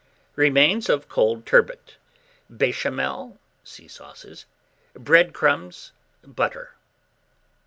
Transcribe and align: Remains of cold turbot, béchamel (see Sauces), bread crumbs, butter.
Remains 0.35 0.89
of 0.89 1.07
cold 1.07 1.45
turbot, 1.45 1.97
béchamel 2.51 3.37
(see 3.63 3.87
Sauces), 3.87 4.47
bread 4.95 5.31
crumbs, 5.31 5.91
butter. 6.23 6.71